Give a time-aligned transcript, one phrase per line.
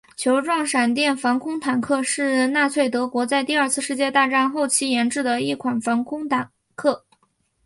[0.17, 7.05] 球状闪电防空坦克是纳粹德国在第二次世界大战后期研制的一款防空坦克。